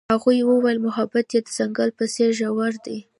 هغې 0.13 0.41
وویل 0.49 0.77
محبت 0.87 1.25
یې 1.33 1.39
د 1.43 1.47
ځنګل 1.57 1.89
په 1.97 2.03
څېر 2.13 2.29
ژور 2.39 2.73
دی. 2.85 2.97